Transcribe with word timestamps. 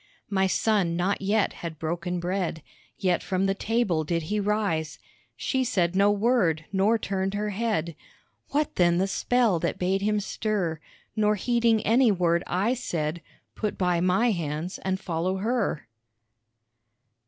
My 0.31 0.47
son 0.47 0.95
not 0.95 1.21
yet 1.21 1.53
had 1.61 1.77
broken 1.77 2.19
bread, 2.19 2.63
Yet 2.97 3.21
from 3.21 3.45
the 3.45 3.53
table 3.53 4.03
did 4.03 4.23
he 4.33 4.39
rise, 4.39 4.97
She 5.37 5.63
said 5.63 5.95
no 5.95 6.09
word 6.09 6.65
nor 6.73 6.97
turned 6.97 7.35
her 7.35 7.51
head, 7.51 7.95
What 8.49 8.77
then 8.77 8.97
the 8.97 9.05
spell 9.05 9.59
that 9.59 9.77
bade 9.77 10.01
him 10.01 10.19
stir, 10.19 10.79
Nor 11.15 11.35
heeding 11.35 11.83
any 11.85 12.11
word 12.11 12.41
I 12.47 12.73
said, 12.73 13.21
Put 13.53 13.77
by 13.77 13.99
my 14.01 14.31
hands 14.31 14.79
and 14.79 14.99
follow 14.99 15.37
her. 15.37 15.87